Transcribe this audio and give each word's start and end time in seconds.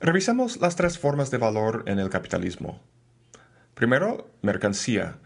Revisemos 0.00 0.58
las 0.58 0.76
tres 0.76 0.96
formas 0.96 1.32
de 1.32 1.38
valor 1.38 1.82
en 1.86 1.98
el 1.98 2.08
capitalismo. 2.08 2.80
Primero, 3.74 4.30
mercancía, 4.42 5.16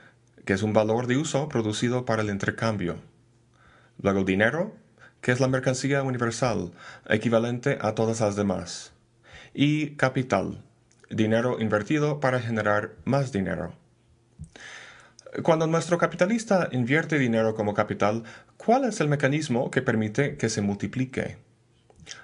que 0.46 0.54
es 0.54 0.62
un 0.62 0.72
valor 0.72 1.06
de 1.06 1.18
uso 1.18 1.46
producido 1.48 2.06
para 2.06 2.22
el 2.22 2.30
intercambio. 2.30 2.96
Luego, 4.00 4.24
dinero, 4.24 4.74
que 5.20 5.30
es 5.30 5.40
la 5.40 5.48
mercancía 5.48 6.02
universal, 6.02 6.72
equivalente 7.06 7.76
a 7.82 7.94
todas 7.94 8.22
las 8.22 8.34
demás. 8.34 8.94
Y 9.52 9.90
capital, 9.96 10.62
dinero 11.10 11.60
invertido 11.60 12.18
para 12.18 12.40
generar 12.40 12.92
más 13.04 13.30
dinero. 13.30 13.74
Cuando 15.42 15.66
nuestro 15.66 15.98
capitalista 15.98 16.70
invierte 16.72 17.18
dinero 17.18 17.54
como 17.54 17.74
capital, 17.74 18.22
¿cuál 18.56 18.86
es 18.86 19.02
el 19.02 19.08
mecanismo 19.08 19.70
que 19.70 19.82
permite 19.82 20.38
que 20.38 20.48
se 20.48 20.62
multiplique? 20.62 21.51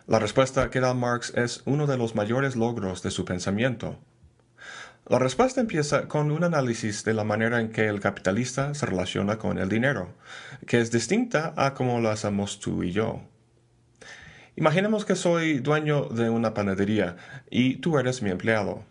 La 0.07 0.19
respuesta 0.19 0.71
que 0.71 0.81
da 0.81 0.95
Marx 0.95 1.33
es 1.37 1.63
uno 1.65 1.87
de 1.87 1.99
los 1.99 2.15
mayores 2.15 2.57
logros 2.57 3.03
de 3.03 3.11
su 3.11 3.25
pensamiento. 3.25 3.99
La 5.07 5.19
respuesta 5.19 5.61
empieza 5.61 6.07
con 6.07 6.31
un 6.31 6.45
análisis 6.45 7.03
de 7.05 7.15
la 7.15 7.25
manera 7.25 7.61
en 7.61 7.71
que 7.71 7.89
el 7.89 8.01
capitalista 8.01 8.75
se 8.75 8.85
relaciona 8.85 9.39
con 9.39 9.59
el 9.59 9.71
dinero, 9.71 10.15
que 10.67 10.81
es 10.81 10.91
distinta 10.91 11.55
a 11.57 11.73
como 11.73 12.01
lo 12.01 12.11
hacemos 12.11 12.61
tú 12.61 12.83
y 12.83 12.93
yo. 12.93 13.23
Imaginemos 14.55 15.07
que 15.07 15.17
soy 15.17 15.61
dueño 15.61 16.07
de 16.07 16.29
una 16.29 16.53
panadería 16.53 17.17
y 17.49 17.77
tú 17.77 17.99
eres 17.99 18.21
mi 18.21 18.31
empleado. 18.31 18.85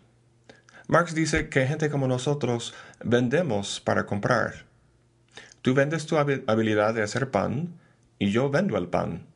Marx 0.88 1.14
dice 1.14 1.50
que 1.50 1.66
gente 1.66 1.90
como 1.90 2.08
nosotros 2.08 2.74
vendemos 3.04 3.78
para 3.80 4.06
comprar. 4.06 4.64
Tú 5.62 5.74
vendes 5.74 6.06
tu 6.06 6.16
habilidad 6.16 6.94
de 6.94 7.02
hacer 7.02 7.30
pan 7.30 7.78
y 8.18 8.30
yo 8.30 8.50
vendo 8.50 8.76
el 8.76 8.88
pan. 8.88 9.27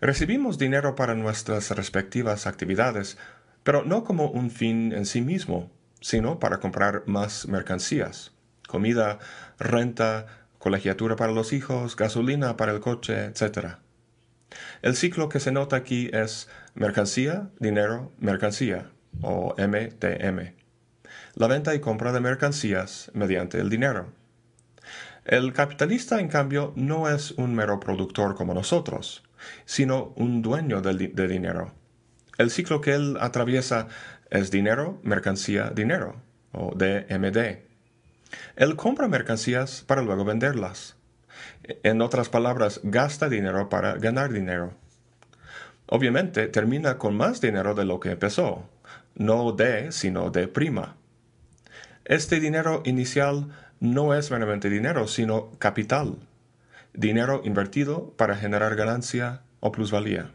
Recibimos 0.00 0.56
dinero 0.56 0.94
para 0.94 1.14
nuestras 1.14 1.70
respectivas 1.72 2.46
actividades, 2.46 3.18
pero 3.62 3.84
no 3.84 4.02
como 4.02 4.30
un 4.30 4.50
fin 4.50 4.94
en 4.94 5.04
sí 5.04 5.20
mismo, 5.20 5.70
sino 6.00 6.38
para 6.38 6.58
comprar 6.58 7.02
más 7.04 7.46
mercancías, 7.48 8.32
comida, 8.66 9.18
renta, 9.58 10.46
colegiatura 10.58 11.16
para 11.16 11.32
los 11.32 11.52
hijos, 11.52 11.96
gasolina 11.96 12.56
para 12.56 12.72
el 12.72 12.80
coche, 12.80 13.26
etc. 13.26 13.74
El 14.80 14.96
ciclo 14.96 15.28
que 15.28 15.38
se 15.38 15.52
nota 15.52 15.76
aquí 15.76 16.08
es 16.14 16.48
mercancía, 16.74 17.50
dinero, 17.58 18.10
mercancía 18.18 18.90
o 19.20 19.54
MTM. 19.58 20.54
La 21.34 21.46
venta 21.46 21.74
y 21.74 21.80
compra 21.80 22.12
de 22.12 22.20
mercancías 22.20 23.10
mediante 23.12 23.60
el 23.60 23.68
dinero. 23.68 24.10
El 25.26 25.52
capitalista, 25.52 26.20
en 26.20 26.28
cambio, 26.28 26.72
no 26.74 27.06
es 27.10 27.32
un 27.32 27.54
mero 27.54 27.78
productor 27.78 28.34
como 28.34 28.54
nosotros, 28.54 29.22
sino 29.64 30.12
un 30.16 30.42
dueño 30.42 30.80
de, 30.80 31.28
dinero. 31.28 31.72
El 32.38 32.50
ciclo 32.50 32.80
que 32.80 32.94
él 32.94 33.16
atraviesa 33.20 33.88
es 34.30 34.50
dinero, 34.50 35.00
mercancía, 35.02 35.70
dinero, 35.70 36.16
o 36.52 36.74
DMD. 36.74 37.58
Él 38.56 38.76
compra 38.76 39.08
mercancías 39.08 39.82
para 39.86 40.02
luego 40.02 40.24
venderlas. 40.24 40.96
En 41.82 42.00
otras 42.02 42.28
palabras, 42.28 42.80
gasta 42.82 43.28
dinero 43.28 43.68
para 43.68 43.94
ganar 43.94 44.32
dinero. 44.32 44.74
Obviamente 45.86 46.46
termina 46.46 46.98
con 46.98 47.16
más 47.16 47.40
dinero 47.40 47.74
de 47.74 47.84
lo 47.84 47.98
que 47.98 48.12
empezó, 48.12 48.68
no 49.16 49.52
de, 49.52 49.90
sino 49.92 50.30
de 50.30 50.46
prima. 50.46 50.96
Este 52.04 52.40
dinero 52.40 52.82
inicial 52.84 53.48
no 53.80 54.14
es 54.14 54.30
meramente 54.30 54.70
dinero, 54.70 55.08
sino 55.08 55.50
capital, 55.58 56.16
dinero 56.94 57.42
invertido 57.44 58.12
para 58.16 58.36
generar 58.36 58.76
ganancia 58.76 59.42
o 59.60 59.72
plusvalía. 59.72 60.32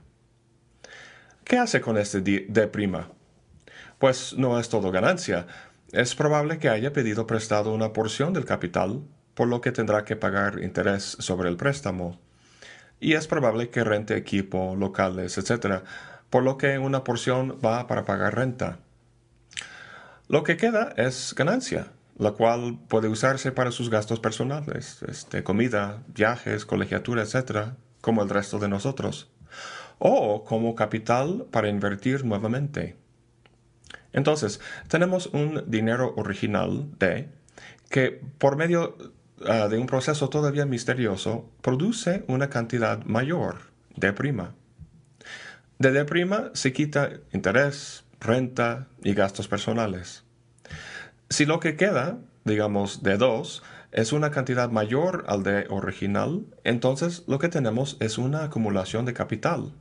¿Qué 1.43 1.57
hace 1.57 1.81
con 1.81 1.97
este 1.97 2.21
de 2.21 2.67
prima? 2.67 3.09
Pues 3.99 4.33
no 4.37 4.59
es 4.59 4.69
todo 4.69 4.91
ganancia. 4.91 5.47
Es 5.91 6.15
probable 6.15 6.57
que 6.57 6.69
haya 6.69 6.91
pedido 6.91 7.27
prestado 7.27 7.73
una 7.73 7.93
porción 7.93 8.33
del 8.33 8.45
capital, 8.45 9.03
por 9.35 9.47
lo 9.47 9.61
que 9.61 9.71
tendrá 9.71 10.05
que 10.05 10.15
pagar 10.15 10.59
interés 10.63 11.17
sobre 11.19 11.49
el 11.49 11.57
préstamo. 11.57 12.19
Y 12.99 13.13
es 13.13 13.27
probable 13.27 13.69
que 13.69 13.83
rente 13.83 14.17
equipo, 14.17 14.75
locales, 14.75 15.37
etc., 15.37 15.83
por 16.29 16.43
lo 16.43 16.57
que 16.57 16.79
una 16.79 17.03
porción 17.03 17.59
va 17.63 17.87
para 17.87 18.05
pagar 18.05 18.35
renta. 18.35 18.79
Lo 20.27 20.43
que 20.43 20.57
queda 20.57 20.93
es 20.97 21.35
ganancia, 21.35 21.91
la 22.17 22.31
cual 22.31 22.79
puede 22.87 23.07
usarse 23.07 23.51
para 23.51 23.71
sus 23.71 23.89
gastos 23.89 24.19
personales, 24.19 25.03
este, 25.07 25.43
comida, 25.43 26.03
viajes, 26.07 26.65
colegiatura, 26.65 27.23
etc., 27.23 27.73
como 28.01 28.23
el 28.23 28.29
resto 28.29 28.59
de 28.59 28.69
nosotros, 28.69 29.29
o 29.99 30.43
como 30.43 30.75
capital 30.75 31.45
para 31.51 31.69
invertir 31.69 32.23
nuevamente. 32.23 32.95
Entonces, 34.13 34.61
tenemos 34.87 35.27
un 35.27 35.63
dinero 35.67 36.13
original 36.15 36.89
D 36.99 37.29
que 37.89 38.21
por 38.37 38.55
medio 38.55 38.97
ah, 39.47 39.67
de 39.67 39.77
un 39.77 39.87
proceso 39.87 40.29
todavía 40.29 40.65
misterioso 40.65 41.49
produce 41.61 42.23
una 42.27 42.49
cantidad 42.49 43.03
mayor 43.03 43.59
de 43.95 44.13
prima. 44.13 44.55
De 45.79 45.91
D' 45.91 46.51
se 46.53 46.71
quita 46.71 47.09
interés, 47.33 48.05
renta 48.21 48.87
y 49.03 49.13
gastos 49.13 49.47
personales. 49.49 50.23
Si 51.29 51.45
lo 51.45 51.59
que 51.59 51.75
queda, 51.75 52.19
digamos, 52.43 53.01
de 53.01 53.17
2, 53.17 53.63
es 53.91 54.13
una 54.13 54.29
cantidad 54.29 54.69
mayor 54.69 55.25
al 55.27 55.41
de 55.43 55.65
original, 55.69 56.45
entonces 56.63 57.23
lo 57.27 57.39
que 57.39 57.49
tenemos 57.49 57.97
es 57.99 58.17
una 58.17 58.43
acumulación 58.43 59.05
de 59.05 59.13
capital. 59.13 59.73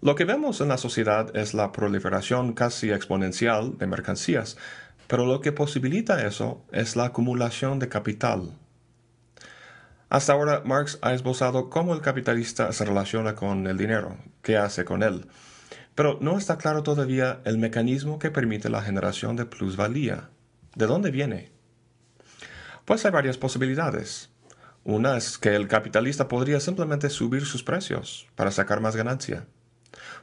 Lo 0.00 0.14
que 0.14 0.24
vemos 0.24 0.60
en 0.60 0.68
la 0.68 0.78
sociedad 0.78 1.36
es 1.36 1.54
la 1.54 1.70
proliferación 1.70 2.52
casi 2.52 2.90
exponencial 2.90 3.78
de 3.78 3.86
mercancías, 3.86 4.56
pero 5.06 5.26
lo 5.26 5.40
que 5.40 5.52
posibilita 5.52 6.26
eso 6.26 6.64
es 6.72 6.96
la 6.96 7.06
acumulación 7.06 7.78
de 7.78 7.88
capital. 7.88 8.52
Hasta 10.08 10.32
ahora 10.32 10.62
Marx 10.64 10.98
ha 11.02 11.12
esbozado 11.12 11.68
cómo 11.68 11.94
el 11.94 12.00
capitalista 12.00 12.72
se 12.72 12.84
relaciona 12.84 13.34
con 13.34 13.66
el 13.66 13.76
dinero, 13.76 14.16
qué 14.42 14.56
hace 14.56 14.84
con 14.84 15.02
él, 15.02 15.26
pero 15.98 16.16
no 16.20 16.38
está 16.38 16.58
claro 16.58 16.84
todavía 16.84 17.40
el 17.44 17.58
mecanismo 17.58 18.20
que 18.20 18.30
permite 18.30 18.68
la 18.68 18.82
generación 18.82 19.34
de 19.34 19.46
plusvalía. 19.46 20.30
¿De 20.76 20.86
dónde 20.86 21.10
viene? 21.10 21.50
Pues 22.84 23.04
hay 23.04 23.10
varias 23.10 23.36
posibilidades. 23.36 24.30
Una 24.84 25.16
es 25.16 25.38
que 25.38 25.56
el 25.56 25.66
capitalista 25.66 26.28
podría 26.28 26.60
simplemente 26.60 27.10
subir 27.10 27.44
sus 27.44 27.64
precios 27.64 28.28
para 28.36 28.52
sacar 28.52 28.80
más 28.80 28.94
ganancia. 28.94 29.46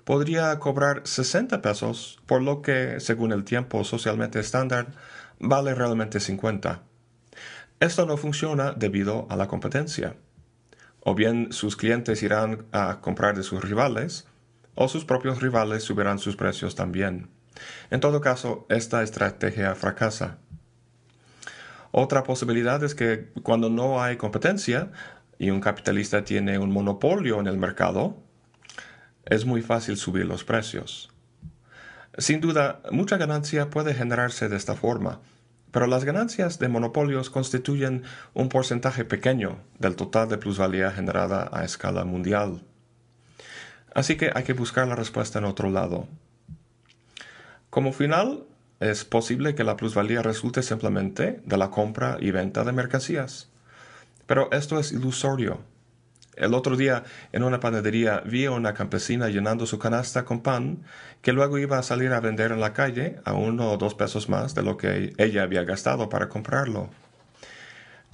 Podría 0.05 0.57
cobrar 0.59 1.01
60 1.03 1.61
pesos 1.61 2.21
por 2.25 2.41
lo 2.41 2.61
que, 2.61 3.01
según 3.01 3.33
el 3.33 3.43
tiempo 3.43 3.83
socialmente 3.83 4.39
estándar, 4.39 4.93
vale 5.39 5.75
realmente 5.75 6.21
50. 6.21 6.83
Esto 7.81 8.05
no 8.05 8.15
funciona 8.15 8.71
debido 8.71 9.27
a 9.29 9.35
la 9.35 9.49
competencia. 9.49 10.15
O 11.01 11.15
bien 11.15 11.51
sus 11.51 11.75
clientes 11.75 12.23
irán 12.23 12.65
a 12.71 13.01
comprar 13.01 13.35
de 13.35 13.43
sus 13.43 13.61
rivales, 13.61 14.25
o 14.75 14.87
sus 14.87 15.05
propios 15.05 15.41
rivales 15.41 15.83
subirán 15.83 16.19
sus 16.19 16.35
precios 16.35 16.75
también. 16.75 17.29
En 17.89 17.99
todo 17.99 18.21
caso, 18.21 18.65
esta 18.69 19.01
estrategia 19.01 19.73
fracasa. 19.75 20.37
Otra 21.91 22.23
posibilidad 22.23 22.83
es 22.83 22.93
que 22.93 23.31
cuando 23.41 23.69
no 23.69 24.03
hay 24.03 24.17
competencia 24.17 24.91
y 25.39 25.49
un 25.49 25.61
capitalista 25.61 26.25
tiene 26.25 26.59
un 26.59 26.71
monopolio 26.71 27.39
en 27.39 27.47
el 27.47 27.57
mercado, 27.57 28.17
es 29.25 29.45
muy 29.45 29.61
fácil 29.61 29.97
subir 29.97 30.25
los 30.25 30.43
precios. 30.43 31.09
Sin 32.17 32.41
duda, 32.41 32.81
mucha 32.91 33.17
ganancia 33.17 33.69
puede 33.69 33.93
generarse 33.93 34.49
de 34.49 34.57
esta 34.57 34.75
forma, 34.75 35.21
pero 35.71 35.87
las 35.87 36.05
ganancias 36.05 36.59
de 36.59 36.69
monopolios 36.69 37.29
constituyen 37.29 38.03
un 38.33 38.49
porcentaje 38.49 39.03
pequeño 39.03 39.57
del 39.79 39.95
total 39.95 40.29
de 40.29 40.37
plusvalía 40.37 40.91
generada 40.91 41.49
a 41.51 41.65
escala 41.65 42.05
mundial. 42.05 42.61
Así 43.95 44.17
que 44.17 44.29
hay 44.35 44.43
que 44.43 44.53
buscar 44.53 44.87
la 44.87 44.95
respuesta 44.95 45.39
en 45.39 45.45
otro 45.45 45.71
lado. 45.71 46.07
Como 47.71 47.93
final, 47.93 48.43
es 48.81 49.05
posible 49.05 49.55
que 49.55 49.63
la 49.63 49.77
plusvalía 49.77 50.21
resulte 50.21 50.61
simplemente 50.61 51.41
de 51.45 51.57
la 51.57 51.71
compra 51.71 52.17
y 52.19 52.31
venta 52.31 52.65
de 52.65 52.73
mercancías. 52.73 53.47
Pero 54.27 54.51
esto 54.51 54.79
es 54.79 54.91
ilusorio. 54.91 55.61
El 56.35 56.53
otro 56.53 56.75
día, 56.75 57.05
en 57.31 57.43
una 57.43 57.61
panadería, 57.61 58.21
vi 58.25 58.43
a 58.43 58.51
una 58.51 58.73
campesina 58.73 59.29
llenando 59.29 59.65
su 59.65 59.79
canasta 59.79 60.25
con 60.25 60.41
pan, 60.41 60.83
que 61.21 61.31
luego 61.31 61.57
iba 61.57 61.77
a 61.77 61.83
salir 61.83 62.11
a 62.11 62.19
vender 62.19 62.51
en 62.51 62.59
la 62.59 62.73
calle 62.73 63.21
a 63.23 63.31
uno 63.31 63.71
o 63.71 63.77
dos 63.77 63.95
pesos 63.95 64.27
más 64.27 64.55
de 64.55 64.63
lo 64.63 64.75
que 64.75 65.13
ella 65.17 65.43
había 65.43 65.63
gastado 65.63 66.09
para 66.09 66.27
comprarlo. 66.27 66.89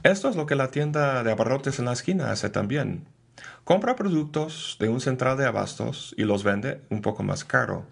Esto 0.03 0.29
es 0.29 0.35
lo 0.35 0.45
que 0.45 0.53
la 0.53 0.69
tienda 0.69 1.23
de 1.23 1.31
abarrotes 1.31 1.79
en 1.79 1.85
la 1.85 1.93
esquina 1.93 2.31
hace 2.31 2.51
también. 2.51 3.07
Compra 3.63 3.95
productos 3.95 4.77
de 4.79 4.89
un 4.89 5.01
central 5.01 5.37
de 5.37 5.45
abastos 5.45 6.13
y 6.17 6.23
los 6.23 6.43
vende 6.43 6.81
un 6.89 7.01
poco 7.01 7.23
más 7.23 7.43
caro. 7.43 7.85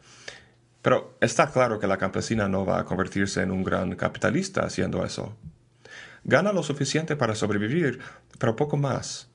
Pero 0.82 1.18
está 1.22 1.52
claro 1.52 1.80
que 1.80 1.88
la 1.88 1.98
campesina 1.98 2.48
no 2.48 2.66
va 2.66 2.80
a 2.80 2.86
convertirse 2.86 3.42
en 3.42 3.52
un 3.52 3.64
gran 3.64 3.96
capitalista 3.96 4.62
haciendo 4.62 5.06
eso. 5.06 5.36
Gana 6.24 6.54
lo 6.54 6.64
suficiente 6.64 7.16
para 7.16 7.36
sobrevivir, 7.36 8.00
pero 8.38 8.56
poco 8.56 8.78
más. 8.78 9.30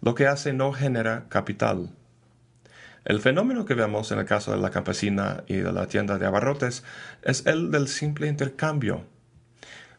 Lo 0.00 0.14
que 0.14 0.26
hace 0.26 0.52
no 0.52 0.72
genera 0.72 1.26
capital. 1.28 1.90
El 3.04 3.20
fenómeno 3.20 3.64
que 3.64 3.74
vemos 3.74 4.12
en 4.12 4.18
el 4.18 4.26
caso 4.26 4.52
de 4.52 4.58
la 4.58 4.70
campesina 4.70 5.44
y 5.46 5.56
de 5.56 5.72
la 5.72 5.86
tienda 5.86 6.18
de 6.18 6.26
abarrotes 6.26 6.84
es 7.22 7.46
el 7.46 7.70
del 7.70 7.88
simple 7.88 8.28
intercambio. 8.28 9.06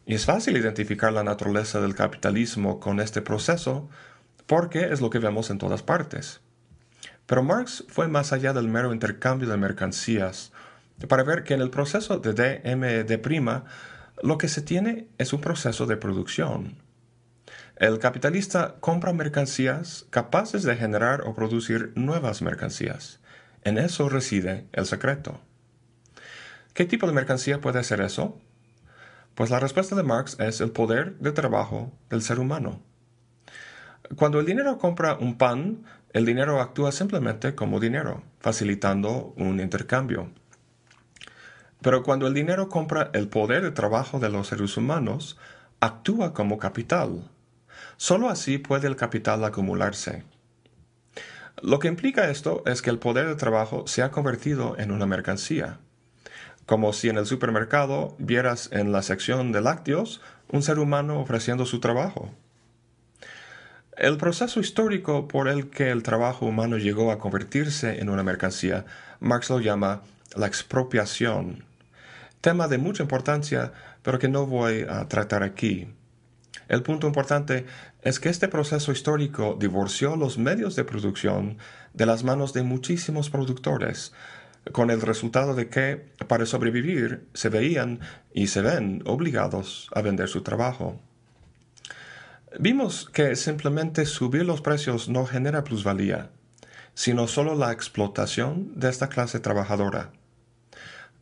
Y 0.05 0.15
es 0.15 0.25
fácil 0.25 0.57
identificar 0.57 1.11
la 1.11 1.23
naturaleza 1.23 1.79
del 1.81 1.95
capitalismo 1.95 2.79
con 2.79 2.99
este 2.99 3.21
proceso 3.21 3.89
porque 4.51 4.91
es 4.91 4.99
lo 4.99 5.09
que 5.09 5.19
vemos 5.19 5.49
en 5.49 5.59
todas 5.59 5.81
partes. 5.81 6.41
Pero 7.25 7.41
Marx 7.41 7.85
fue 7.87 8.09
más 8.09 8.33
allá 8.33 8.51
del 8.51 8.67
mero 8.67 8.91
intercambio 8.93 9.47
de 9.47 9.55
mercancías 9.55 10.51
para 11.07 11.23
ver 11.23 11.45
que 11.45 11.53
en 11.53 11.61
el 11.61 11.69
proceso 11.69 12.17
de 12.17 12.33
DMD' 12.33 13.63
lo 14.21 14.37
que 14.37 14.49
se 14.49 14.61
tiene 14.61 15.07
es 15.17 15.31
un 15.31 15.39
proceso 15.39 15.85
de 15.85 15.95
producción. 15.95 16.75
El 17.77 17.97
capitalista 17.99 18.75
compra 18.81 19.13
mercancías 19.13 20.05
capaces 20.09 20.63
de 20.63 20.75
generar 20.75 21.21
o 21.21 21.33
producir 21.33 21.93
nuevas 21.95 22.41
mercancías. 22.41 23.21
En 23.63 23.77
eso 23.77 24.09
reside 24.09 24.67
el 24.73 24.85
secreto. 24.85 25.39
¿Qué 26.73 26.83
tipo 26.83 27.07
de 27.07 27.13
mercancía 27.13 27.61
puede 27.61 27.85
ser 27.85 28.01
eso? 28.01 28.37
Pues 29.33 29.49
la 29.49 29.61
respuesta 29.61 29.95
de 29.95 30.03
Marx 30.03 30.35
es 30.41 30.59
el 30.59 30.71
poder 30.71 31.17
de 31.19 31.31
trabajo 31.31 31.93
del 32.09 32.21
ser 32.21 32.37
humano. 32.37 32.90
Cuando 34.15 34.39
el 34.39 34.45
dinero 34.45 34.77
compra 34.77 35.15
un 35.15 35.37
pan, 35.37 35.83
el 36.13 36.25
dinero 36.25 36.59
actúa 36.59 36.91
simplemente 36.91 37.55
como 37.55 37.79
dinero, 37.79 38.23
facilitando 38.39 39.33
un 39.37 39.59
intercambio. 39.59 40.29
Pero 41.81 42.03
cuando 42.03 42.27
el 42.27 42.33
dinero 42.33 42.69
compra 42.69 43.09
el 43.13 43.27
poder 43.27 43.63
de 43.63 43.71
trabajo 43.71 44.19
de 44.19 44.29
los 44.29 44.47
seres 44.47 44.77
humanos, 44.77 45.37
actúa 45.79 46.33
como 46.33 46.57
capital. 46.57 47.29
Solo 47.97 48.29
así 48.29 48.57
puede 48.57 48.87
el 48.87 48.95
capital 48.95 49.43
acumularse. 49.43 50.23
Lo 51.61 51.79
que 51.79 51.87
implica 51.87 52.29
esto 52.29 52.63
es 52.65 52.81
que 52.81 52.89
el 52.89 52.99
poder 52.99 53.27
de 53.27 53.35
trabajo 53.35 53.85
se 53.87 54.03
ha 54.03 54.11
convertido 54.11 54.77
en 54.77 54.91
una 54.91 55.05
mercancía 55.05 55.79
como 56.71 56.93
si 56.93 57.09
en 57.09 57.17
el 57.17 57.25
supermercado 57.25 58.15
vieras 58.17 58.69
en 58.71 58.93
la 58.93 59.01
sección 59.01 59.51
de 59.51 59.59
lácteos 59.59 60.21
un 60.47 60.63
ser 60.63 60.79
humano 60.79 61.19
ofreciendo 61.19 61.65
su 61.65 61.81
trabajo. 61.81 62.31
El 63.97 64.15
proceso 64.15 64.61
histórico 64.61 65.27
por 65.27 65.49
el 65.49 65.69
que 65.69 65.91
el 65.91 66.01
trabajo 66.01 66.45
humano 66.45 66.77
llegó 66.77 67.11
a 67.11 67.19
convertirse 67.19 67.99
en 67.99 68.09
una 68.09 68.23
mercancía, 68.23 68.85
Marx 69.19 69.49
lo 69.49 69.59
llama 69.59 70.01
la 70.33 70.47
expropiación, 70.47 71.65
tema 72.39 72.69
de 72.69 72.77
mucha 72.77 73.03
importancia, 73.03 73.73
pero 74.01 74.17
que 74.17 74.29
no 74.29 74.45
voy 74.45 74.85
a 74.89 75.09
tratar 75.09 75.43
aquí. 75.43 75.89
El 76.69 76.83
punto 76.83 77.05
importante 77.05 77.65
es 78.01 78.21
que 78.21 78.29
este 78.29 78.47
proceso 78.47 78.93
histórico 78.93 79.57
divorció 79.59 80.15
los 80.15 80.37
medios 80.37 80.77
de 80.77 80.85
producción 80.85 81.57
de 81.93 82.05
las 82.05 82.23
manos 82.23 82.53
de 82.53 82.63
muchísimos 82.63 83.29
productores, 83.29 84.13
con 84.71 84.89
el 84.89 85.01
resultado 85.01 85.53
de 85.53 85.67
que, 85.67 85.97
para 86.29 86.45
sobrevivir, 86.45 87.27
se 87.33 87.49
veían 87.49 87.99
y 88.33 88.47
se 88.47 88.61
ven 88.61 89.03
obligados 89.05 89.89
a 89.93 90.01
vender 90.01 90.29
su 90.29 90.43
trabajo. 90.43 90.97
Vimos 92.59 93.09
que 93.09 93.35
simplemente 93.37 94.05
subir 94.05 94.45
los 94.45 94.61
precios 94.61 95.07
no 95.07 95.25
genera 95.25 95.63
plusvalía, 95.63 96.31
sino 96.93 97.27
solo 97.27 97.55
la 97.55 97.71
explotación 97.71 98.77
de 98.77 98.89
esta 98.89 99.07
clase 99.07 99.39
trabajadora. 99.39 100.11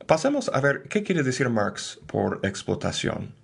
Pasemos 0.07 0.49
a 0.51 0.59
ver 0.59 0.83
qué 0.89 1.03
quiere 1.03 1.21
decir 1.21 1.49
Marx 1.49 1.99
por 2.07 2.39
explotación. 2.41 3.35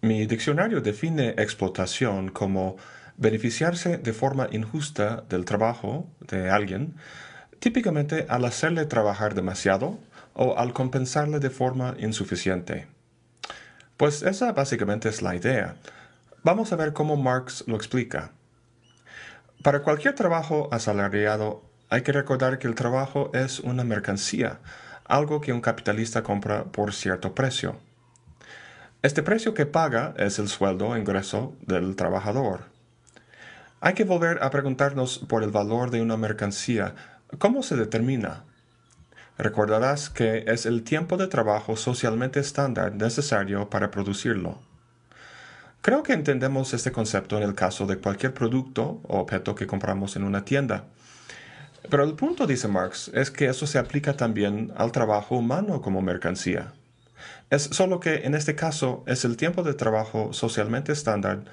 Mi 0.00 0.26
diccionario 0.26 0.80
define 0.80 1.30
explotación 1.38 2.30
como 2.30 2.76
beneficiarse 3.16 3.98
de 3.98 4.12
forma 4.12 4.48
injusta 4.50 5.24
del 5.28 5.44
trabajo 5.44 6.08
de 6.20 6.50
alguien 6.50 6.94
típicamente 7.60 8.26
al 8.28 8.44
hacerle 8.44 8.86
trabajar 8.86 9.34
demasiado 9.34 9.98
o 10.34 10.58
al 10.58 10.72
compensarle 10.72 11.38
de 11.38 11.50
forma 11.50 11.94
insuficiente. 11.98 12.88
Pues 13.96 14.22
esa 14.22 14.52
básicamente 14.52 15.08
es 15.08 15.22
la 15.22 15.34
idea. 15.34 15.76
Vamos 16.42 16.72
a 16.72 16.76
ver 16.76 16.92
cómo 16.92 17.16
Marx 17.16 17.64
lo 17.66 17.76
explica. 17.76 18.32
Para 19.62 19.82
cualquier 19.82 20.14
trabajo 20.14 20.68
asalariado 20.70 21.62
hay 21.88 22.02
que 22.02 22.12
recordar 22.12 22.58
que 22.58 22.68
el 22.68 22.74
trabajo 22.74 23.30
es 23.34 23.60
una 23.60 23.84
mercancía, 23.84 24.60
algo 25.04 25.40
que 25.40 25.52
un 25.52 25.60
capitalista 25.60 26.22
compra 26.22 26.64
por 26.64 26.92
cierto 26.92 27.34
precio. 27.34 27.76
Este 29.02 29.22
precio 29.22 29.54
que 29.54 29.66
paga 29.66 30.14
es 30.16 30.38
el 30.38 30.48
sueldo 30.48 30.88
o 30.88 30.96
ingreso 30.96 31.54
del 31.60 31.96
trabajador. 31.96 32.64
Hay 33.80 33.94
que 33.94 34.04
volver 34.04 34.42
a 34.42 34.50
preguntarnos 34.50 35.18
por 35.18 35.42
el 35.42 35.50
valor 35.50 35.90
de 35.90 36.00
una 36.00 36.16
mercancía 36.16 36.94
¿Cómo 37.38 37.64
se 37.64 37.76
determina? 37.76 38.44
Recordarás 39.36 40.10
que 40.10 40.44
es 40.46 40.64
el 40.64 40.84
tiempo 40.84 41.16
de 41.16 41.26
trabajo 41.26 41.76
socialmente 41.76 42.38
estándar 42.38 42.94
necesario 42.94 43.68
para 43.68 43.90
producirlo. 43.90 44.60
Creo 45.86 46.02
que 46.02 46.14
entendemos 46.14 46.74
este 46.74 46.90
concepto 46.90 47.36
en 47.36 47.44
el 47.44 47.54
caso 47.54 47.86
de 47.86 47.98
cualquier 47.98 48.34
producto 48.34 49.00
o 49.04 49.20
objeto 49.20 49.54
que 49.54 49.68
compramos 49.68 50.16
en 50.16 50.24
una 50.24 50.44
tienda. 50.44 50.86
Pero 51.88 52.02
el 52.02 52.14
punto, 52.14 52.48
dice 52.48 52.66
Marx, 52.66 53.08
es 53.14 53.30
que 53.30 53.46
eso 53.46 53.68
se 53.68 53.78
aplica 53.78 54.16
también 54.16 54.72
al 54.76 54.90
trabajo 54.90 55.36
humano 55.36 55.80
como 55.80 56.02
mercancía. 56.02 56.72
Es 57.50 57.62
solo 57.62 58.00
que 58.00 58.24
en 58.24 58.34
este 58.34 58.56
caso 58.56 59.04
es 59.06 59.24
el 59.24 59.36
tiempo 59.36 59.62
de 59.62 59.74
trabajo 59.74 60.32
socialmente 60.32 60.90
estándar 60.90 61.44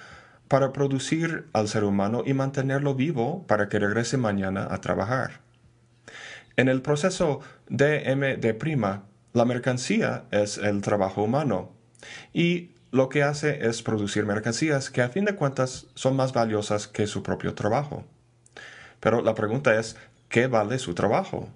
para 0.48 0.74
producir 0.74 1.46
al 1.54 1.68
ser 1.68 1.84
humano 1.84 2.24
y 2.26 2.34
mantenerlo 2.34 2.96
vivo 2.96 3.46
para 3.46 3.70
que 3.70 3.78
regrese 3.78 4.18
mañana 4.18 4.68
a 4.72 4.82
trabajar. 4.82 5.42
En 6.56 6.70
el 6.70 6.82
proceso 6.82 7.42
DMD', 7.70 9.04
la 9.34 9.46
mercancía 9.46 10.24
es 10.32 10.58
el 10.58 10.82
trabajo 10.82 11.22
humano 11.22 11.70
y 12.34 12.73
lo 12.94 13.10
que 13.10 13.24
hace 13.24 13.68
es 13.68 13.82
producir 13.82 14.28
mercancías 14.28 14.92
que 14.92 15.02
a 15.02 15.10
fin 15.10 15.26
de 15.26 15.34
cuentas 15.36 15.88
son 15.96 16.16
más 16.16 16.32
valiosas 16.32 16.88
que 16.88 17.08
su 17.08 17.24
propio 17.24 17.56
trabajo. 17.56 18.06
Pero 19.00 19.24
la 19.24 19.34
pregunta 19.34 19.80
es, 19.80 19.98
¿qué 20.30 20.46
vale 20.46 20.78
su 20.78 20.94
trabajo? 20.94 21.50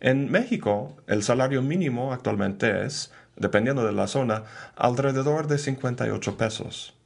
En 0.00 0.28
México, 0.28 0.96
el 1.06 1.22
salario 1.22 1.62
mínimo 1.62 2.12
actualmente 2.12 2.84
es, 2.84 3.12
dependiendo 3.36 3.86
de 3.86 3.92
la 3.92 4.08
zona, 4.08 4.42
alrededor 4.74 5.46
de 5.46 5.58
58 5.58 6.36
pesos. 6.36 6.96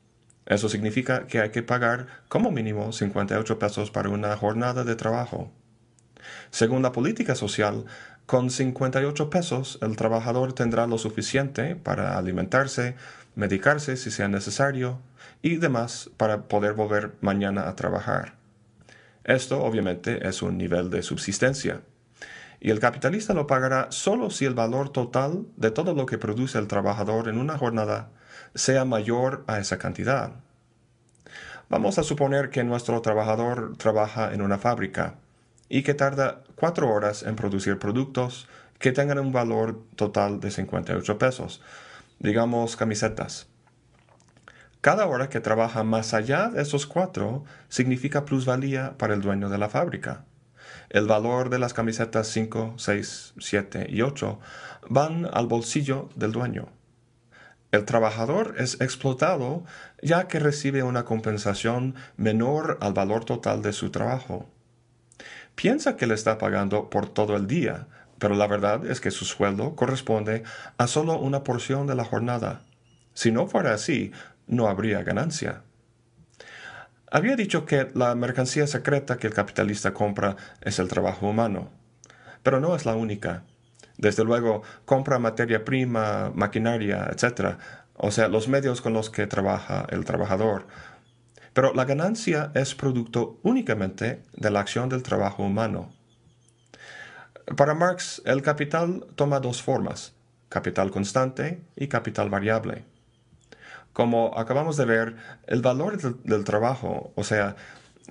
Eso 0.47 0.71
significa 0.71 1.27
que 1.27 1.41
hay 1.41 1.51
que 1.51 1.63
pagar 1.63 2.07
como 2.29 2.51
mínimo 2.51 2.91
58 2.91 3.59
pesos 3.59 3.91
para 3.91 4.09
una 4.09 4.35
jornada 4.35 4.83
de 4.83 4.97
trabajo. 4.97 5.53
Según 6.51 6.81
la 6.81 6.93
política 6.93 7.35
social, 7.35 7.85
con 8.31 8.49
58 8.49 9.29
pesos 9.29 9.81
el 9.83 9.97
trabajador 9.97 10.53
tendrá 10.53 10.87
lo 10.87 10.99
suficiente 10.99 11.75
para 11.75 12.17
alimentarse, 12.17 12.95
medicarse 13.35 13.97
si 13.97 14.13
sea 14.13 14.29
necesario 14.29 15.01
y 15.43 15.57
demás 15.57 16.11
para 16.17 16.43
poder 16.43 16.75
volver 16.75 17.11
mañana 17.23 17.69
a 17.69 17.75
trabajar. 17.75 18.35
Esto 19.25 19.65
obviamente 19.65 20.29
es 20.29 20.43
un 20.43 20.59
nivel 20.59 20.91
de 20.91 21.03
subsistencia. 21.03 21.81
Y 22.61 22.71
el 22.71 22.79
capitalista 22.79 23.35
lo 23.35 23.49
pagará 23.49 23.89
solo 23.91 24.31
si 24.31 24.45
el 24.45 24.55
valor 24.55 24.91
total 24.91 25.47
de 25.57 25.73
todo 25.73 25.93
lo 25.93 26.07
que 26.07 26.17
produce 26.17 26.57
el 26.57 26.69
trabajador 26.69 27.27
en 27.27 27.37
una 27.37 27.59
jornada 27.59 28.11
sea 28.55 28.85
mayor 28.85 29.43
a 29.49 29.59
esa 29.59 29.79
cantidad. 29.79 30.35
Vamos 31.69 31.99
a 31.99 32.05
suponer 32.05 32.51
que 32.51 32.63
nuestro 32.63 33.03
trabajador 33.03 33.77
trabaja 33.77 34.33
en 34.33 34.41
una 34.41 34.59
fábrica 34.59 35.17
y 35.71 35.83
que 35.83 35.95
tarda 35.95 36.43
cuatro 36.57 36.93
horas 36.93 37.23
en 37.23 37.37
producir 37.37 37.79
productos 37.79 38.49
que 38.79 38.93
tengan 38.93 39.21
un 39.21 39.33
valor 39.33 39.83
total 39.97 40.41
de 40.41 40.51
58 40.51 41.19
pesos, 41.19 41.63
digamos 42.19 42.77
camisetas. 42.77 43.47
Cada 44.81 45.07
hora 45.07 45.29
que 45.29 45.41
trabaja 45.41 45.85
más 45.85 46.13
allá 46.13 46.49
de 46.49 46.63
esos 46.63 46.87
cuatro 46.87 47.45
significa 47.69 48.25
plusvalía 48.25 48.99
para 48.99 49.15
el 49.15 49.21
dueño 49.21 49.49
de 49.49 49.59
la 49.59 49.69
fábrica. 49.69 50.25
El 50.89 51.07
valor 51.07 51.51
de 51.51 51.59
las 51.59 51.73
camisetas 51.73 52.27
5, 52.29 52.75
6, 52.77 53.35
7 53.39 53.87
y 53.91 54.03
8 54.03 54.41
van 54.89 55.29
al 55.33 55.47
bolsillo 55.47 56.09
del 56.17 56.33
dueño. 56.33 56.69
El 57.71 57.85
trabajador 57.85 58.57
es 58.59 58.81
explotado 58.81 59.65
ya 60.03 60.27
que 60.27 60.41
recibe 60.41 60.83
una 60.83 61.05
compensación 61.05 61.95
menor 62.17 62.79
al 62.81 62.93
valor 62.93 63.25
total 63.25 63.63
de 63.63 63.73
su 63.73 63.91
trabajo. 63.91 64.49
Piensa 65.61 65.99
que 65.99 66.07
le 66.07 66.15
está 66.15 66.39
pagando 66.39 66.89
por 66.89 67.11
todo 67.11 67.37
el 67.37 67.47
día, 67.47 67.87
pero 68.19 68.35
la 68.35 68.47
verdad 68.47 68.87
es 68.87 68.99
que 68.99 69.11
su 69.11 69.27
sueldo 69.27 69.77
corresponde 69.77 70.43
a 70.79 70.87
solo 70.87 71.19
una 71.19 71.45
porción 71.45 71.87
de 71.87 71.95
la 71.95 72.07
jornada. 72.07 72.63
Si 73.13 73.31
no 73.31 73.47
fuera 73.47 73.75
así, 73.75 74.11
no 74.47 74.69
habría 74.69 75.03
ganancia. 75.03 75.65
Había 77.11 77.37
dicho 77.37 77.67
que 77.67 77.91
la 77.93 78.15
mercancía 78.15 78.67
secreta 78.67 79.19
que 79.19 79.27
el 79.27 79.35
capitalista 79.35 79.93
compra 79.93 80.35
es 80.63 80.79
el 80.79 80.89
trabajo 80.89 81.29
humano, 81.29 81.69
pero 82.43 82.59
no 82.59 82.75
es 82.75 82.87
la 82.87 82.95
única. 82.95 83.45
Desde 83.99 84.25
luego, 84.25 84.63
compra 84.87 85.19
materia 85.19 85.63
prima, 85.63 86.33
maquinaria, 86.35 87.11
etc., 87.13 87.59
o 88.03 88.11
sea, 88.11 88.29
los 88.29 88.49
medios 88.49 88.81
con 88.81 88.95
los 88.95 89.11
que 89.11 89.27
trabaja 89.27 89.85
el 89.91 90.07
trabajador. 90.07 90.67
Pero 91.53 91.75
la 91.75 91.85
ganancia 91.85 92.53
es 92.55 92.75
producto 92.75 93.39
únicamente 93.43 94.23
de 94.37 94.51
la 94.51 94.61
acción 94.61 94.89
del 94.89 95.03
trabajo 95.03 95.43
humano. 95.43 95.93
Para 97.57 97.75
Marx, 97.75 98.23
el 98.25 98.43
capital 98.43 99.07
toma 99.17 99.41
dos 99.41 99.63
formas, 99.63 100.13
capital 100.49 100.91
constante 100.91 101.61
y 101.75 101.89
capital 101.89 102.31
variable. 102.31 102.85
Como 103.93 104.39
acabamos 104.39 104.77
de 104.77 104.85
ver, 104.85 105.17
el 105.49 105.61
valor 105.61 106.01
del, 106.23 106.45
trabajo, 106.45 107.13
o 107.17 107.25
sea, 107.25 107.57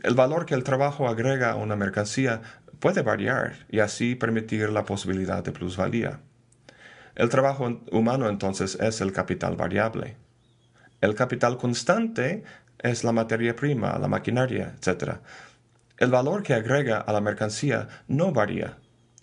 el 0.03 0.13
valor 0.13 0.45
que 0.45 0.55
el 0.55 0.65
trabajo 0.65 1.07
agrega 1.07 1.51
a 1.51 1.55
una 1.55 1.77
mercancía, 1.77 2.41
puede 2.79 3.01
variar 3.01 3.65
y 3.69 3.79
así 3.79 4.15
permitir 4.15 4.69
la 4.69 4.83
posibilidad 4.83 5.43
de 5.43 5.53
plusvalía. 5.53 6.19
El 7.15 7.29
trabajo 7.29 7.81
humano 7.91 8.29
entonces 8.29 8.77
es 8.81 8.99
el 8.99 9.13
capital 9.13 9.55
variable. 9.55 10.17
El 11.01 11.15
capital 11.15 11.57
constante 11.57 12.43
es 12.79 13.03
la 13.03 13.11
materia 13.11 13.55
prima, 13.55 13.97
la 13.99 14.07
maquinaria, 14.07 14.75
etc. 14.75 15.17
El 15.97 16.11
valor 16.11 16.43
que 16.43 16.53
agrega 16.53 16.99
a 16.99 17.13
la 17.13 17.21
mercancía 17.21 17.87
no 18.07 18.31
varía, 18.31 18.77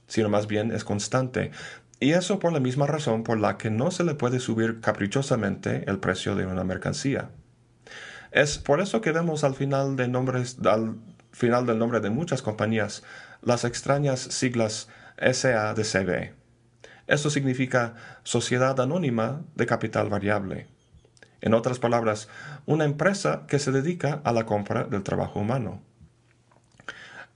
sino 0.07 0.29
más 0.29 0.47
bien 0.47 0.71
es 0.71 0.85
constante, 0.85 1.51
y 1.99 2.13
eso 2.13 2.39
por 2.39 2.53
la 2.53 2.61
misma 2.61 2.87
razón 2.87 3.25
por 3.25 3.39
la 3.39 3.57
que 3.57 3.71
no 3.71 3.91
se 3.91 4.05
le 4.05 4.15
puede 4.15 4.39
subir 4.39 4.81
caprichosamente 4.81 5.85
el 5.87 5.99
precio 5.99 6.35
de 6.35 6.47
una 6.47 6.65
mercancía. 6.65 7.31
Es 8.33 8.59
por 8.59 8.81
eso 8.81 9.01
que 9.01 9.13
vemos 9.13 9.45
al 9.45 9.55
final, 9.55 9.97
de 9.97 10.09
nombres, 10.09 10.59
al 10.67 10.97
final 11.33 11.65
del 11.65 11.79
nombre 11.79 12.01
de 12.01 12.11
muchas 12.11 12.43
compañías 12.43 13.03
las 13.41 13.65
extrañas 13.65 14.21
siglas 14.21 14.89
SADCB. 15.19 16.35
Esto 17.07 17.31
significa 17.31 17.95
Sociedad 18.25 18.79
Anónima 18.81 19.43
de 19.55 19.65
Capital 19.65 20.11
Variable. 20.11 20.67
En 21.41 21.55
otras 21.55 21.79
palabras, 21.79 22.29
una 22.65 22.85
empresa 22.85 23.45
que 23.49 23.59
se 23.59 23.73
dedica 23.73 24.21
a 24.25 24.33
la 24.33 24.47
compra 24.47 24.85
del 24.85 25.03
trabajo 25.03 25.41
humano. 25.41 25.81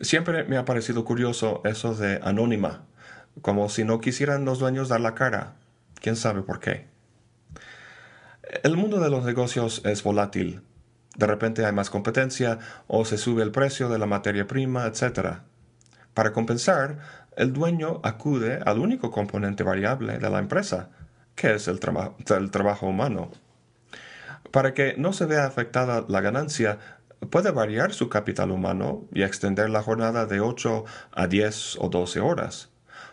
Siempre 0.01 0.45
me 0.45 0.57
ha 0.57 0.65
parecido 0.65 1.05
curioso 1.05 1.61
eso 1.65 1.95
de 1.95 2.21
anónima, 2.23 2.85
como 3.43 3.69
si 3.69 3.85
no 3.85 4.01
quisieran 4.01 4.45
los 4.45 4.59
dueños 4.59 4.89
dar 4.89 5.01
la 5.01 5.15
cara. 5.15 5.55
¿Quién 6.01 6.17
sabe 6.17 6.43
por 6.43 6.61
qué? 6.61 6.87
El 8.63 8.77
mundo 8.77 8.99
de 8.99 9.11
los 9.11 9.25
negocios 9.25 9.83
es 9.85 10.03
volátil. 10.03 10.63
De 11.17 11.27
repente 11.27 11.67
hay 11.67 11.73
más 11.73 11.91
competencia 11.91 12.59
o 12.87 13.05
se 13.05 13.19
sube 13.19 13.43
el 13.43 13.53
precio 13.53 13.89
de 13.89 13.99
la 13.99 14.07
materia 14.07 14.47
prima, 14.47 14.87
etc. 14.87 15.41
Para 16.15 16.33
compensar, 16.33 16.99
el 17.37 17.53
dueño 17.53 18.01
acude 18.03 18.61
al 18.65 18.79
único 18.79 19.11
componente 19.11 19.63
variable 19.63 20.19
de 20.19 20.31
la 20.31 20.39
empresa, 20.39 20.89
que 21.35 21.55
es 21.55 21.69
el, 21.69 21.79
el 22.37 22.51
trabajo 22.51 22.87
humano. 22.87 23.31
Para 24.51 24.75
que 24.75 24.95
no 24.97 25.13
se 25.13 25.27
vea 25.27 25.47
afectada 25.47 26.05
la 26.09 26.21
ganancia, 26.21 26.79
puede 27.31 27.51
variar 27.51 27.93
su 27.93 28.09
capital 28.09 28.51
humano 28.51 29.07
y 29.13 29.23
extender 29.23 29.71
la 29.71 29.83
jornada 29.83 30.27
de 30.27 30.41
8 30.41 30.85
a 31.13 31.27
10 31.27 31.77
o 31.79 31.89
12 31.89 32.21
horas, 32.21 32.71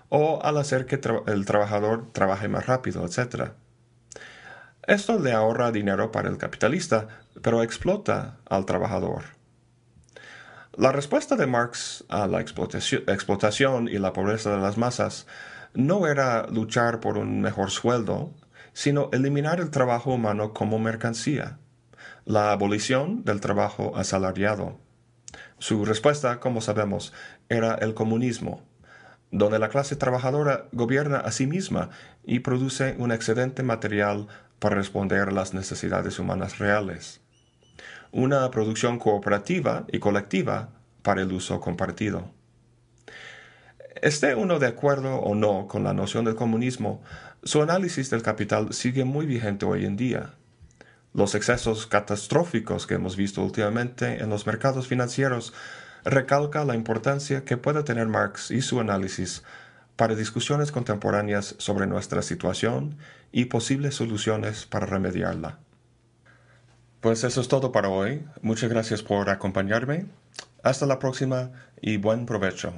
o 0.09 0.41
al 0.43 0.57
hacer 0.57 0.85
que 0.85 0.99
el 1.27 1.45
trabajador 1.45 2.11
trabaje 2.11 2.47
más 2.47 2.65
rápido, 2.65 3.05
etc. 3.05 3.51
Esto 4.83 5.19
le 5.19 5.33
ahorra 5.33 5.71
dinero 5.71 6.11
para 6.11 6.29
el 6.29 6.37
capitalista, 6.37 7.07
pero 7.41 7.61
explota 7.61 8.37
al 8.49 8.65
trabajador. 8.65 9.23
La 10.77 10.91
respuesta 10.91 11.35
de 11.35 11.47
Marx 11.47 12.05
a 12.07 12.27
la 12.27 12.39
explotación 12.39 13.87
y 13.87 13.97
la 13.97 14.13
pobreza 14.13 14.51
de 14.51 14.61
las 14.61 14.77
masas 14.77 15.27
no 15.73 16.07
era 16.07 16.47
luchar 16.47 16.99
por 16.99 17.17
un 17.17 17.41
mejor 17.41 17.71
sueldo, 17.71 18.31
sino 18.77 19.09
eliminar 19.11 19.59
el 19.59 19.71
trabajo 19.71 20.13
humano 20.13 20.53
como 20.53 20.77
mercancía 20.77 21.57
la 22.25 22.51
abolición 22.51 23.23
del 23.23 23.41
trabajo 23.41 23.97
asalariado. 23.97 24.79
Su 25.57 25.83
respuesta, 25.83 26.39
como 26.39 26.61
sabemos, 26.61 27.11
era 27.49 27.73
el 27.73 27.95
comunismo, 27.95 28.61
donde 29.31 29.57
la 29.57 29.69
clase 29.69 29.95
trabajadora 29.95 30.67
gobierna 30.73 31.17
a 31.17 31.31
sí 31.31 31.47
misma 31.47 31.89
y 32.23 32.41
produce 32.41 32.95
un 32.99 33.11
excedente 33.11 33.63
material 33.63 34.27
para 34.59 34.75
responder 34.75 35.29
a 35.29 35.31
las 35.31 35.55
necesidades 35.55 36.19
humanas 36.19 36.59
reales. 36.59 37.19
Una 38.11 38.51
producción 38.51 38.99
cooperativa 38.99 39.85
y 39.91 39.97
colectiva 39.97 40.69
para 41.01 41.23
el 41.23 41.31
uso 41.31 41.59
compartido. 41.61 42.29
Esté 44.01 44.35
uno 44.35 44.59
de 44.59 44.67
acuerdo 44.67 45.15
o 45.15 45.33
no 45.33 45.67
con 45.67 45.83
la 45.83 45.93
noción 45.93 46.25
del 46.25 46.35
comunismo, 46.35 47.01
su 47.47 47.61
análisis 47.61 48.09
del 48.09 48.23
capital 48.23 48.73
sigue 48.73 49.05
muy 49.05 49.25
vigente 49.25 49.65
hoy 49.65 49.85
en 49.85 49.95
día. 49.95 50.33
Los 51.13 51.33
excesos 51.33 51.87
catastróficos 51.87 52.85
que 52.85 52.95
hemos 52.95 53.15
visto 53.15 53.41
últimamente 53.41 54.21
en 54.21 54.29
los 54.29 54.45
mercados 54.45 54.87
financieros 54.87 55.53
recalca 56.03 56.65
la 56.65 56.75
importancia 56.75 57.45
que 57.45 57.55
puede 57.55 57.83
tener 57.83 58.07
Marx 58.07 58.51
y 58.51 58.61
su 58.61 58.81
análisis 58.81 59.43
para 59.95 60.13
discusiones 60.13 60.73
contemporáneas 60.73 61.55
sobre 61.57 61.87
nuestra 61.87 62.21
situación 62.21 62.97
y 63.31 63.45
posibles 63.45 63.95
soluciones 63.95 64.65
para 64.65 64.85
remediarla. 64.85 65.57
Pues 66.99 67.23
eso 67.23 67.39
es 67.39 67.47
todo 67.47 67.71
para 67.71 67.87
hoy. 67.87 68.25
Muchas 68.41 68.69
gracias 68.69 69.01
por 69.03 69.29
acompañarme. 69.29 70.07
Hasta 70.63 70.85
la 70.85 70.99
próxima 70.99 71.51
y 71.81 71.95
buen 71.95 72.25
provecho. 72.25 72.73